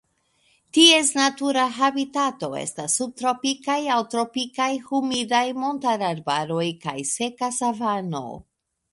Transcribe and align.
Ties 0.75 1.09
natura 1.17 1.65
habitato 1.73 2.47
estas 2.61 2.95
subtropikaj 3.01 3.75
aŭ 3.95 3.97
tropikaj 4.13 4.69
humidaj 4.87 5.43
montararbaroj 5.65 6.65
kaj 6.87 6.95
seka 7.11 7.51
savano. 7.59 8.23